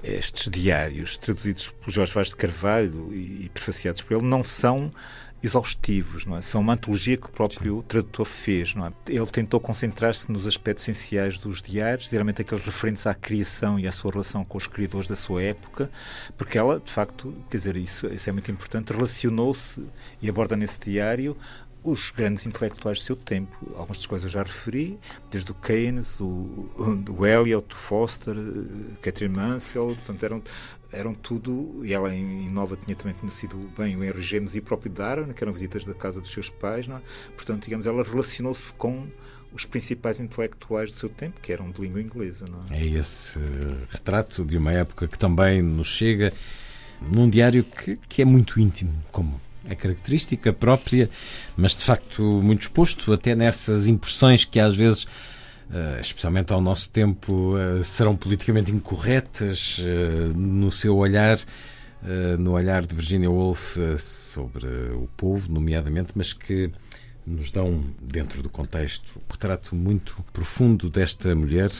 estes 0.03 0.51
diários 0.51 1.17
traduzidos 1.17 1.69
por 1.69 1.91
Jorge 1.91 2.13
Vaz 2.13 2.29
de 2.29 2.37
Carvalho 2.37 3.13
e, 3.13 3.45
e 3.45 3.51
prefaciados 3.53 4.03
por 4.03 4.17
ele 4.17 4.27
não 4.27 4.43
são 4.43 4.93
exaustivos, 5.43 6.25
não 6.25 6.37
é? 6.37 6.41
São 6.41 6.61
uma 6.61 6.75
antologia 6.75 7.17
que 7.17 7.27
o 7.27 7.31
próprio 7.31 7.83
tradutor 7.83 8.25
fez, 8.27 8.75
não 8.75 8.87
é? 8.87 8.93
Ele 9.09 9.27
tentou 9.27 9.59
concentrar-se 9.59 10.31
nos 10.31 10.47
aspectos 10.47 10.89
essenciais 10.89 11.39
dos 11.39 11.61
diários, 11.61 12.09
geralmente 12.09 12.43
aqueles 12.43 12.65
referentes 12.65 13.07
à 13.07 13.15
criação 13.15 13.79
e 13.79 13.89
à 13.89 13.93
sua 13.93 14.13
relação 14.13 14.45
com 14.45 14.57
os 14.57 14.67
criadores 14.67 15.09
da 15.09 15.17
sua 15.17 15.43
época, 15.43 15.91
porque 16.37 16.57
ela, 16.57 16.79
de 16.79 16.93
facto, 16.93 17.35
quer 17.51 17.57
dizer, 17.57 17.77
isso, 17.77 18.07
isso 18.07 18.29
é 18.29 18.33
muito 18.33 18.51
importante, 18.51 18.93
relacionou-se 18.93 19.85
e 20.21 20.29
aborda 20.29 20.57
nesse 20.57 20.79
diário 20.79 21.37
os 21.85 22.11
grandes 22.11 22.47
intelectuais 22.47 23.01
do 23.01 23.05
seu 23.05 23.17
tempo. 23.17 23.57
Algumas 23.75 23.99
das 23.99 24.07
coisas 24.07 24.25
eu 24.25 24.31
já 24.31 24.43
referi, 24.43 24.99
desde 25.31 25.51
o 25.51 25.55
Keynes, 25.55 26.21
o, 26.21 26.71
o 27.09 27.27
Eliot, 27.27 27.75
o 27.75 27.77
Foster, 27.77 28.37
eh, 28.37 28.97
Catherine 29.01 29.35
Mansell, 29.35 29.87
portanto 29.87 30.23
eram, 30.23 30.43
eram 30.93 31.15
tudo, 31.15 31.85
e 31.85 31.93
ela 31.93 32.15
em, 32.15 32.49
Nova 32.49 32.77
tinha 32.77 32.95
também 32.95 33.15
conhecido 33.15 33.57
bem 33.77 33.97
o 33.97 34.05
Henry 34.05 34.23
James 34.23 34.55
e 34.55 34.61
o 34.61 34.63
próprio 34.63 34.93
Darwin, 34.93 35.33
que 35.33 35.43
eram 35.43 35.53
visitas 35.53 35.85
da 35.85 35.95
casa 35.95 36.21
dos 36.21 36.31
seus 36.31 36.49
pais, 36.49 36.89
é? 36.89 37.01
portanto, 37.35 37.65
digamos, 37.65 37.87
ela 37.87 38.03
relacionou-se 38.05 38.73
com 38.75 39.09
os 39.53 39.67
principais 39.67 40.21
intelectuais 40.21 40.93
do 40.93 40.99
seu 40.99 41.09
tempo, 41.09 41.41
que 41.41 41.53
eram 41.53 41.71
de 41.71 41.81
língua 41.81 42.01
inglesa. 42.01 42.47
Não 42.51 42.63
é? 42.71 42.81
é 42.81 42.87
esse 42.87 43.39
retrato 43.91 44.45
de 44.45 44.57
uma 44.57 44.73
época 44.73 45.09
que 45.09 45.19
também 45.19 45.61
nos 45.61 45.89
chega 45.89 46.33
num 47.01 47.29
diário 47.29 47.65
que, 47.65 47.97
que 48.09 48.23
é 48.23 48.25
muito 48.25 48.61
íntimo, 48.61 48.95
como 49.11 49.41
é 49.73 49.77
característica 49.77 50.53
própria, 50.53 51.11
mas 51.57 51.75
de 51.75 51.83
facto 51.83 52.23
muito 52.23 52.63
exposto 52.63 53.13
até 53.13 53.35
nessas 53.35 53.89
impressões 53.89 54.45
que 54.45 54.61
às 54.61 54.77
vezes, 54.77 55.05
uh, 55.05 56.01
especialmente 56.01 56.53
ao 56.53 56.61
nosso 56.61 56.91
tempo, 56.91 57.57
uh, 57.57 57.83
serão 57.83 58.17
politicamente 58.17 58.71
incorretas 58.71 59.79
uh, 59.79 60.39
no 60.39 60.71
seu 60.71 60.97
olhar, 60.97 61.39
no 62.37 62.55
olhar 62.55 62.85
de 62.85 62.97
Virginia 62.97 63.31
Woolf 63.31 63.77
sobre 63.97 64.67
o 64.67 65.09
povo, 65.17 65.53
nomeadamente, 65.53 66.11
mas 66.17 66.33
que 66.33 66.69
nos 67.25 67.53
dão, 67.53 67.85
dentro 68.01 68.43
do 68.43 68.51
contexto, 68.51 69.21
um 69.21 69.33
retrato 69.33 69.77
muito 69.77 70.17
profundo 70.33 70.91
desta 70.91 71.33
mulher. 71.37 71.71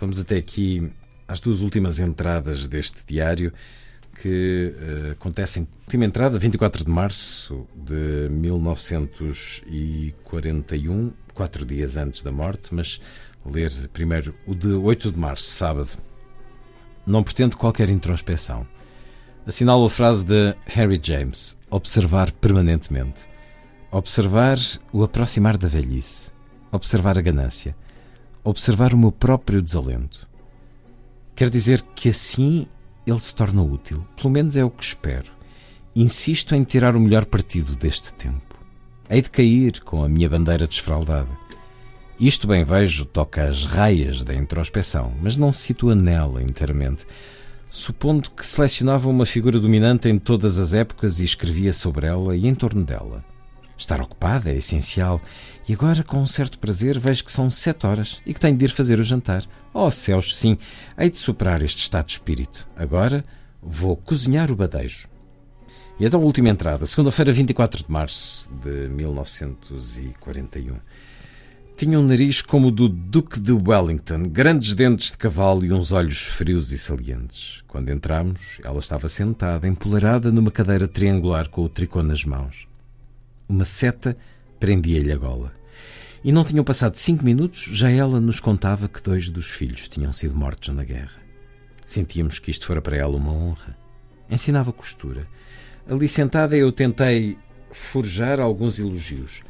Vamos 0.00 0.18
até 0.18 0.38
aqui 0.38 0.90
às 1.28 1.40
duas 1.40 1.60
últimas 1.60 2.00
entradas 2.00 2.66
deste 2.66 3.04
diário 3.06 3.52
que 4.20 4.74
uh, 4.76 5.12
acontecem. 5.12 5.66
Última 5.86 6.04
entrada, 6.04 6.38
24 6.38 6.84
de 6.84 6.90
março 6.90 7.66
de 7.74 8.28
1941, 8.30 11.14
quatro 11.34 11.64
dias 11.64 11.96
antes 11.96 12.20
da 12.22 12.30
morte, 12.32 12.74
mas 12.74 13.00
ler 13.44 13.72
primeiro 13.92 14.34
o 14.46 14.54
de 14.54 14.68
8 14.68 15.10
de 15.12 15.18
março, 15.18 15.50
sábado. 15.50 15.90
Não 17.06 17.22
pretendo 17.22 17.56
qualquer 17.56 17.88
introspeção. 17.88 18.66
Assinalo 19.46 19.84
a 19.84 19.90
frase 19.90 20.24
de 20.24 20.56
Harry 20.66 21.00
James: 21.00 21.56
observar 21.70 22.32
permanentemente. 22.32 23.20
Observar 23.92 24.58
o 24.92 25.04
aproximar 25.04 25.56
da 25.56 25.68
velhice. 25.68 26.32
Observar 26.72 27.16
a 27.16 27.22
ganância. 27.22 27.76
Observar 28.42 28.92
o 28.92 28.98
meu 28.98 29.12
próprio 29.12 29.62
desalento. 29.62 30.28
Quer 31.36 31.48
dizer 31.48 31.80
que 31.94 32.08
assim 32.08 32.66
ele 33.06 33.20
se 33.20 33.34
torna 33.34 33.62
útil. 33.62 34.04
Pelo 34.16 34.30
menos 34.30 34.56
é 34.56 34.64
o 34.64 34.70
que 34.70 34.82
espero. 34.82 35.30
Insisto 35.94 36.54
em 36.54 36.64
tirar 36.64 36.96
o 36.96 37.00
melhor 37.00 37.24
partido 37.24 37.76
deste 37.76 38.12
tempo. 38.12 38.56
Hei 39.08 39.22
de 39.22 39.30
cair 39.30 39.80
com 39.80 40.02
a 40.02 40.08
minha 40.08 40.28
bandeira 40.28 40.66
desfraldada. 40.66 41.30
Isto 42.18 42.48
bem 42.48 42.64
vejo 42.64 43.04
toca 43.04 43.46
as 43.46 43.64
raias 43.64 44.24
da 44.24 44.34
introspeção, 44.34 45.12
mas 45.22 45.36
não 45.36 45.52
se 45.52 45.60
situa 45.60 45.94
nela 45.94 46.42
inteiramente. 46.42 47.06
Supondo 47.70 48.30
que 48.30 48.46
selecionava 48.46 49.08
uma 49.08 49.26
figura 49.26 49.60
dominante 49.60 50.08
em 50.08 50.18
todas 50.18 50.58
as 50.58 50.72
épocas 50.72 51.20
e 51.20 51.24
escrevia 51.24 51.72
sobre 51.72 52.06
ela 52.06 52.34
e 52.34 52.46
em 52.46 52.54
torno 52.54 52.84
dela. 52.84 53.24
Estar 53.76 54.00
ocupada 54.00 54.50
é 54.50 54.56
essencial, 54.56 55.20
e 55.68 55.72
agora, 55.72 56.02
com 56.02 56.18
um 56.18 56.26
certo 56.26 56.58
prazer, 56.58 56.98
vejo 56.98 57.24
que 57.24 57.32
são 57.32 57.50
sete 57.50 57.86
horas 57.86 58.22
e 58.24 58.32
que 58.32 58.40
tenho 58.40 58.56
de 58.56 58.64
ir 58.64 58.70
fazer 58.70 59.00
o 59.00 59.04
jantar. 59.04 59.44
Oh 59.74 59.90
céus, 59.90 60.36
sim, 60.36 60.56
hei 60.96 61.10
de 61.10 61.16
superar 61.16 61.60
este 61.60 61.78
estado 61.78 62.06
de 62.06 62.12
espírito. 62.12 62.66
Agora 62.76 63.24
vou 63.60 63.96
cozinhar 63.96 64.50
o 64.50 64.56
badejo. 64.56 65.08
E 65.98 66.04
então, 66.04 66.20
a 66.20 66.24
última 66.24 66.50
entrada, 66.50 66.84
segunda-feira, 66.86 67.32
24 67.32 67.84
de 67.84 67.90
março 67.90 68.50
de 68.62 68.88
1941. 68.88 70.76
Tinha 71.76 71.98
um 71.98 72.06
nariz 72.06 72.40
como 72.40 72.68
o 72.68 72.70
do 72.70 72.88
Duque 72.88 73.40
de 73.40 73.52
Wellington, 73.52 74.28
grandes 74.28 74.72
dentes 74.72 75.10
de 75.10 75.18
cavalo 75.18 75.64
e 75.64 75.72
uns 75.72 75.92
olhos 75.92 76.22
frios 76.22 76.72
e 76.72 76.78
salientes. 76.78 77.62
Quando 77.66 77.90
entramos, 77.90 78.58
ela 78.62 78.78
estava 78.78 79.08
sentada, 79.08 79.66
empoleirada 79.66 80.30
numa 80.30 80.50
cadeira 80.50 80.86
triangular 80.86 81.48
com 81.48 81.62
o 81.62 81.68
tricô 81.68 82.02
nas 82.02 82.24
mãos. 82.24 82.66
Uma 83.48 83.64
seta 83.64 84.16
prendia-lhe 84.58 85.12
a 85.12 85.16
gola. 85.16 85.52
E 86.24 86.32
não 86.32 86.44
tinham 86.44 86.64
passado 86.64 86.96
cinco 86.96 87.24
minutos, 87.24 87.68
já 87.72 87.90
ela 87.90 88.20
nos 88.20 88.40
contava 88.40 88.88
que 88.88 89.02
dois 89.02 89.28
dos 89.28 89.50
filhos 89.50 89.88
tinham 89.88 90.12
sido 90.12 90.34
mortos 90.34 90.74
na 90.74 90.82
guerra. 90.82 91.20
Sentíamos 91.84 92.40
que 92.40 92.50
isto 92.50 92.66
fora 92.66 92.82
para 92.82 92.96
ela 92.96 93.16
uma 93.16 93.32
honra. 93.32 93.76
Ensinava 94.28 94.72
costura. 94.72 95.28
Ali 95.88 96.08
sentada 96.08 96.56
eu 96.56 96.72
tentei 96.72 97.38
forjar 97.70 98.40
alguns 98.40 98.80
elogios, 98.80 99.42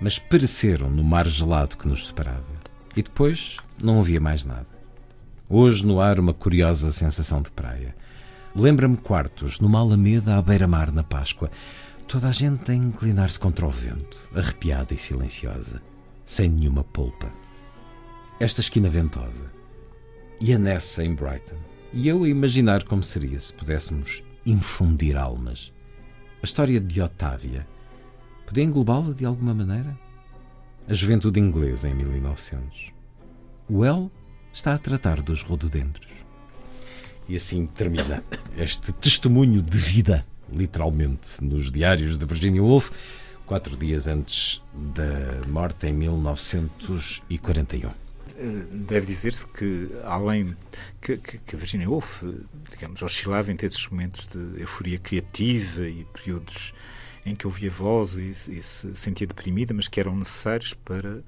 mas 0.00 0.18
pereceram 0.18 0.90
no 0.90 1.04
mar 1.04 1.28
gelado 1.28 1.76
que 1.76 1.86
nos 1.86 2.06
separava. 2.06 2.44
E 2.96 3.02
depois 3.02 3.58
não 3.80 4.00
havia 4.00 4.20
mais 4.20 4.44
nada. 4.44 4.66
Hoje 5.48 5.86
no 5.86 6.00
ar 6.00 6.18
uma 6.18 6.34
curiosa 6.34 6.90
sensação 6.90 7.40
de 7.40 7.52
praia. 7.52 7.94
Lembra-me 8.52 8.96
quartos 8.96 9.60
numa 9.60 9.78
alameda 9.78 10.36
à 10.36 10.42
beira-mar 10.42 10.90
na 10.90 11.04
Páscoa, 11.04 11.50
Toda 12.08 12.28
a 12.28 12.32
gente 12.32 12.70
a 12.70 12.74
inclinar-se 12.74 13.38
contra 13.38 13.66
o 13.66 13.70
vento, 13.70 14.16
arrepiada 14.32 14.94
e 14.94 14.96
silenciosa, 14.96 15.82
sem 16.24 16.48
nenhuma 16.48 16.84
polpa. 16.84 17.32
Esta 18.38 18.60
esquina 18.60 18.88
ventosa. 18.88 19.50
E 20.40 20.52
a 20.52 20.58
Nessa 20.58 21.02
em 21.02 21.14
Brighton. 21.14 21.56
E 21.92 22.06
eu 22.06 22.22
a 22.22 22.28
imaginar 22.28 22.84
como 22.84 23.02
seria 23.02 23.40
se 23.40 23.52
pudéssemos 23.52 24.22
infundir 24.44 25.16
almas. 25.16 25.72
A 26.40 26.44
história 26.44 26.78
de 26.78 27.02
Otávia. 27.02 27.66
Podia 28.46 28.62
englobá-la 28.62 29.12
de 29.12 29.24
alguma 29.24 29.52
maneira? 29.52 29.98
A 30.86 30.94
juventude 30.94 31.40
inglesa 31.40 31.88
em 31.88 31.94
1900. 31.94 32.92
O 33.68 33.84
El 33.84 34.12
está 34.52 34.74
a 34.74 34.78
tratar 34.78 35.20
dos 35.20 35.42
rododendros. 35.42 36.24
E 37.28 37.34
assim 37.34 37.66
termina 37.66 38.22
este 38.56 38.92
testemunho 38.92 39.60
de 39.60 39.76
vida, 39.76 40.24
literalmente, 40.52 41.42
nos 41.42 41.72
diários 41.72 42.18
de 42.18 42.26
Virginia 42.26 42.62
Woolf, 42.62 42.90
quatro 43.44 43.76
dias 43.76 44.06
antes 44.06 44.62
da 44.72 45.46
morte, 45.48 45.86
em 45.86 45.92
1941 45.92 48.06
deve 48.70 49.06
dizer-se 49.06 49.46
que, 49.48 49.88
além 50.04 50.56
que, 51.00 51.16
que, 51.16 51.38
que 51.38 51.56
a 51.56 51.58
Virginia 51.58 51.88
Woolf, 51.88 52.22
digamos, 52.70 53.02
oscilava 53.02 53.50
entre 53.50 53.66
esses 53.66 53.88
momentos 53.88 54.26
de 54.26 54.60
euforia 54.60 54.98
criativa 54.98 55.88
e 55.88 56.04
períodos 56.04 56.74
em 57.24 57.34
que 57.34 57.46
ouvia 57.46 57.70
voz 57.70 58.16
e, 58.16 58.30
e 58.30 58.62
se 58.62 58.94
sentia 58.94 59.26
deprimida, 59.26 59.74
mas 59.74 59.88
que 59.88 59.98
eram 59.98 60.16
necessários 60.16 60.74
para 60.74 61.22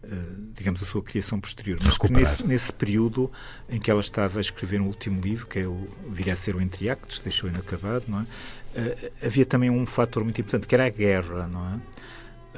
Uh, 0.00 0.52
digamos, 0.54 0.80
a 0.80 0.86
sua 0.86 1.02
criação 1.02 1.40
posterior. 1.40 1.76
Mas 1.82 1.98
nesse, 2.08 2.46
nesse, 2.46 2.72
período 2.72 3.32
em 3.68 3.80
que 3.80 3.90
ela 3.90 4.00
estava 4.00 4.38
a 4.38 4.40
escrever 4.40 4.80
um 4.80 4.86
último 4.86 5.20
livro, 5.20 5.48
que 5.48 5.58
é 5.58 5.66
o, 5.66 5.88
viria 6.08 6.34
a 6.34 6.36
ser 6.36 6.54
o 6.54 6.60
Entre 6.60 6.88
Actos, 6.88 7.20
deixou 7.20 7.50
inacabado, 7.50 8.04
não 8.06 8.20
é? 8.20 8.26
Uh, 8.74 9.10
havia 9.24 9.44
também 9.44 9.70
um 9.70 9.86
fator 9.86 10.22
muito 10.22 10.40
importante, 10.40 10.66
que 10.66 10.74
era 10.74 10.86
a 10.86 10.90
guerra, 10.90 11.46
não 11.46 11.60
é? 11.60 11.80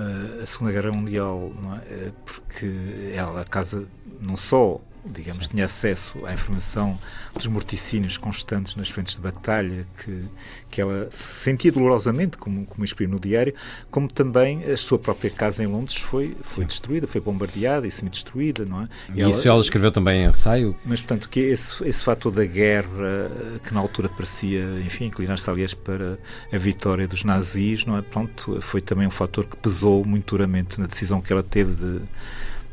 Uh, 0.00 0.43
a 0.43 0.47
Segunda 0.47 0.73
Guerra 0.73 0.93
Mundial, 0.93 1.52
é? 1.88 2.11
porque 2.25 3.12
ela, 3.14 3.43
a 3.43 3.45
casa, 3.45 3.87
não 4.21 4.37
só 4.37 4.81
digamos, 5.04 5.45
Sim. 5.45 5.50
tinha 5.50 5.64
acesso 5.64 6.25
à 6.26 6.33
informação 6.33 6.99
dos 7.35 7.47
morticínios 7.47 8.16
constantes 8.16 8.76
nas 8.76 8.88
frentes 8.88 9.14
de 9.14 9.21
batalha 9.21 9.87
que, 10.02 10.25
que 10.71 10.80
ela 10.80 11.07
sentia 11.11 11.73
dolorosamente, 11.73 12.37
como, 12.37 12.66
como 12.66 12.85
exprimiu 12.85 13.14
no 13.14 13.21
diário, 13.21 13.54
como 13.90 14.09
também 14.09 14.64
a 14.64 14.76
sua 14.76 14.99
própria 14.99 15.30
casa 15.30 15.62
em 15.62 15.66
Londres 15.66 15.97
foi, 15.97 16.37
foi 16.42 16.64
destruída, 16.64 17.07
foi 17.07 17.21
bombardeada 17.21 17.87
e 17.87 17.90
semi-destruída, 17.90 18.64
não 18.64 18.83
é? 18.83 18.88
E, 19.14 19.23
e 19.23 19.28
isso 19.28 19.47
ela, 19.47 19.57
ela 19.57 19.61
escreveu 19.61 19.90
também 19.90 20.23
em 20.23 20.26
ensaio? 20.26 20.76
Mas, 20.85 21.00
portanto, 21.00 21.28
que 21.28 21.40
esse, 21.40 21.83
esse 21.87 22.02
fator 22.02 22.33
da 22.33 22.45
guerra, 22.45 23.30
que 23.64 23.73
na 23.73 23.80
altura 23.80 24.09
parecia, 24.09 24.80
enfim, 24.85 25.07
inclinar-se, 25.07 25.49
aliás, 25.49 25.75
para 25.75 26.19
a 26.52 26.59
vitória 26.59 27.07
dos 27.07 27.25
nazis, 27.25 27.85
não 27.85 27.97
é? 27.97 28.02
Pronto, 28.02 28.61
foi 28.61 28.80
também 28.80 29.07
um 29.07 29.11
fator 29.11 29.47
que 29.47 29.57
pesou 29.57 30.04
muito 30.04 30.30
duramente 30.30 30.80
na 30.80 30.87
decisão 30.87 31.21
que 31.21 31.33
ela 31.33 31.42
teve 31.42 31.75
de 31.75 32.02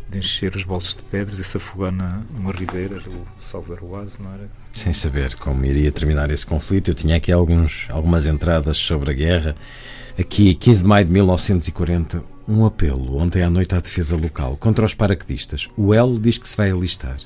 de 0.09 0.19
encher 0.19 0.55
os 0.55 0.63
bolsos 0.63 0.95
de 0.95 1.03
pedras 1.03 1.37
e 1.39 1.43
se 1.43 1.57
afogar 1.57 1.91
numa 1.91 2.51
ribeira 2.51 2.99
do 2.99 3.27
Salveroise, 3.41 4.21
não 4.21 4.33
era? 4.33 4.49
Sem 4.71 4.93
saber 4.93 5.35
como 5.35 5.65
iria 5.65 5.91
terminar 5.91 6.31
esse 6.31 6.45
conflito, 6.45 6.91
eu 6.91 6.95
tinha 6.95 7.17
aqui 7.17 7.31
alguns, 7.31 7.87
algumas 7.89 8.25
entradas 8.25 8.77
sobre 8.77 9.11
a 9.11 9.13
guerra. 9.13 9.55
Aqui, 10.17 10.53
15 10.55 10.81
de 10.81 10.87
maio 10.87 11.05
de 11.05 11.11
1940, 11.11 12.23
um 12.47 12.65
apelo 12.65 13.17
ontem 13.17 13.43
à 13.43 13.49
noite 13.49 13.75
à 13.75 13.79
defesa 13.79 14.15
local 14.15 14.55
contra 14.57 14.85
os 14.85 14.93
paraquedistas. 14.93 15.67
O 15.75 15.93
El 15.93 16.17
diz 16.17 16.37
que 16.37 16.47
se 16.47 16.55
vai 16.55 16.71
alistar. 16.71 17.17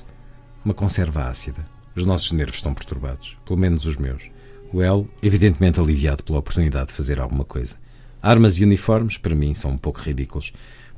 Uma 0.64 0.74
conserva 0.74 1.28
ácida. 1.28 1.64
Os 1.94 2.04
nossos 2.04 2.32
nervos 2.32 2.56
estão 2.56 2.74
perturbados, 2.74 3.36
pelo 3.44 3.58
menos 3.58 3.86
os 3.86 3.96
meus. 3.96 4.30
O 4.72 4.82
El, 4.82 5.06
evidentemente 5.22 5.78
aliviado 5.78 6.24
pela 6.24 6.38
oportunidade 6.38 6.88
de 6.88 6.94
fazer 6.94 7.20
alguma 7.20 7.44
coisa. 7.44 7.76
Armas 8.22 8.58
e 8.58 8.64
uniformes, 8.64 9.18
para 9.18 9.34
mim, 9.34 9.52
são 9.52 9.72
um 9.72 9.78
pouco 9.78 10.00
ridículos. 10.00 10.52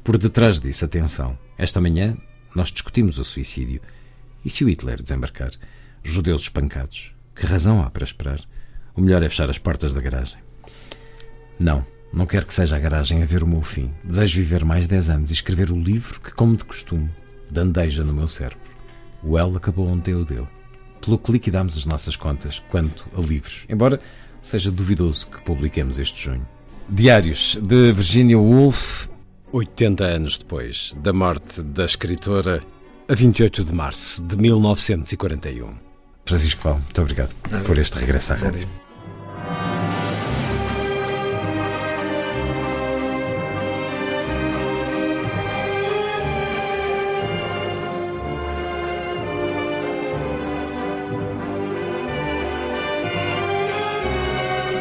Por 0.05 0.19
detrás 0.19 0.61
disso, 0.61 0.85
atenção. 0.85 1.39
Esta 1.57 1.81
manhã 1.81 2.15
nós 2.55 2.71
discutimos 2.71 3.19
o 3.19 3.25
suicídio. 3.25 3.81
E 4.45 4.51
se 4.51 4.63
o 4.63 4.69
Hitler 4.69 5.03
desembarcar? 5.03 5.53
Judeus 6.03 6.43
espancados. 6.43 7.15
Que 7.35 7.47
razão 7.47 7.83
há 7.83 7.89
para 7.89 8.05
esperar? 8.05 8.39
O 8.95 9.01
melhor 9.01 9.23
é 9.23 9.31
fechar 9.31 9.49
as 9.49 9.57
portas 9.57 9.95
da 9.95 10.03
garagem. 10.03 10.39
Não, 11.59 11.87
não 12.13 12.27
quero 12.27 12.45
que 12.45 12.53
seja 12.53 12.77
a 12.77 12.79
garagem 12.79 13.23
a 13.23 13.25
ver 13.25 13.43
o 13.43 13.47
meu 13.47 13.63
fim. 13.63 13.95
Desejo 14.05 14.37
viver 14.37 14.63
mais 14.63 14.87
dez 14.87 15.09
anos 15.09 15.31
e 15.31 15.33
escrever 15.33 15.71
o 15.71 15.81
livro 15.81 16.21
que, 16.21 16.35
como 16.35 16.55
de 16.55 16.67
costume, 16.67 17.11
dandeja 17.51 18.05
no 18.05 18.13
meu 18.13 18.29
cérebro. 18.29 18.75
O 19.23 19.39
El 19.39 19.57
acabou 19.57 19.89
ontem 19.89 20.15
o 20.15 20.23
dele. 20.23 20.49
Pelo 21.01 21.19
que 21.19 21.33
liquidámos 21.33 21.79
as 21.79 21.87
nossas 21.87 22.15
contas 22.15 22.63
quanto 22.69 23.07
a 23.17 23.23
livros, 23.23 23.65
embora 23.71 23.99
seja 24.43 24.71
duvidoso 24.71 25.29
que 25.29 25.41
publiquemos 25.41 25.99
este 25.99 26.25
junho. 26.25 26.47
Diários 26.91 27.59
de 27.63 27.91
Virginia 27.91 28.39
Woolf 28.39 29.09
80 29.55 30.03
anos 30.03 30.37
depois 30.37 30.93
da 30.97 31.13
morte 31.13 31.63
da 31.63 31.85
escritora, 31.85 32.61
a 33.09 33.15
28 33.15 33.63
de 33.63 33.73
março 33.73 34.21
de 34.21 34.37
1941. 34.37 35.75
Francisco 36.27 36.61
Paulo, 36.61 36.81
muito 36.81 37.01
obrigado 37.01 37.33
por 37.65 37.79
este 37.79 37.97
regresso 38.01 38.33
à 38.33 38.37
rádio. 38.37 38.69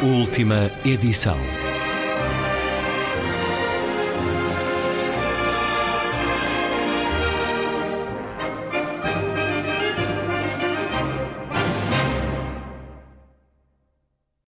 Última 0.02 0.71
edição. 0.84 1.38